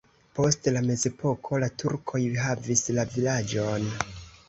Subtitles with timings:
[0.37, 3.91] Post la mezepoko la turkoj havis la vilaĝon.